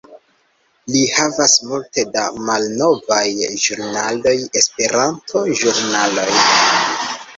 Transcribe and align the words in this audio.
Li 0.93 1.01
havas 1.17 1.51
multe 1.71 2.05
da 2.15 2.23
malnovaj 2.47 3.21
ĵurnaloj, 3.67 4.35
Esperanto-ĵurnaloj 4.63 6.29